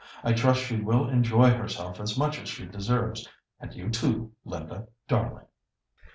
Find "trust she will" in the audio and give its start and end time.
0.33-1.07